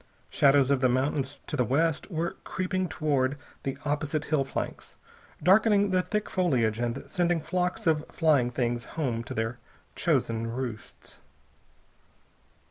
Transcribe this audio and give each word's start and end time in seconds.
Shadows 0.31 0.71
of 0.71 0.81
the 0.81 0.89
mountains 0.89 1.41
to 1.45 1.55
the 1.55 1.63
west 1.63 2.09
were 2.09 2.31
creeping 2.43 2.89
toward 2.89 3.37
the 3.61 3.77
opposite 3.85 4.25
hill 4.25 4.43
flanks, 4.43 4.95
darkening 5.43 5.91
the 5.91 6.01
thick 6.01 6.27
foliage 6.27 6.79
and 6.79 7.03
sending 7.05 7.39
flocks 7.39 7.85
of 7.85 8.07
flying 8.07 8.49
things 8.49 8.85
home 8.97 9.23
to 9.25 9.35
their 9.35 9.59
chosen 9.95 10.47
roosts. 10.47 11.19